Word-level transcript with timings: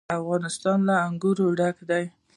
افغانستان 0.19 0.77
له 0.87 0.95
انګور 1.07 1.37
ډک 1.59 1.77
دی. 1.89 2.05